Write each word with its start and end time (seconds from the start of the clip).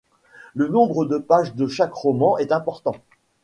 Le 0.55 0.67
nombre 0.67 1.05
de 1.05 1.19
pages 1.19 1.53
de 1.53 1.67
chaque 1.67 1.93
roman 1.93 2.39
est 2.39 2.51
important. 2.51 2.95